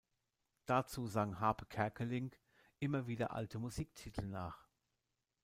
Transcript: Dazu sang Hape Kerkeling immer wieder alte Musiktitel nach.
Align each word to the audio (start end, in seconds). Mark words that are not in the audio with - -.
Dazu 0.65 1.05
sang 1.05 1.39
Hape 1.39 1.67
Kerkeling 1.67 2.31
immer 2.79 3.05
wieder 3.05 3.33
alte 3.33 3.59
Musiktitel 3.59 4.25
nach. 4.25 4.67